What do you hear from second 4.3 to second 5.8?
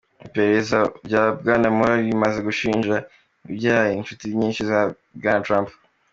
nyinshi za Bwana Trump.